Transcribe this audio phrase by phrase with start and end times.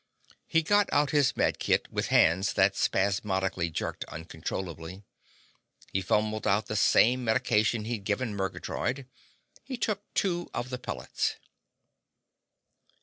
[0.47, 5.03] He got out his med kit, with hands that spasmodically jerked uncontrollably.
[5.93, 9.05] He fumbled out the same medication he'd given Murgatroyd.
[9.63, 11.35] He took two of the pellets.